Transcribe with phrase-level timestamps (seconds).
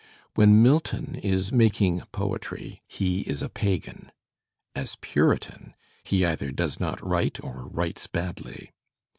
[0.33, 4.11] When Milton is making poetry he is a pagan:
[4.73, 8.71] as Puritan he either does not write or writes badly.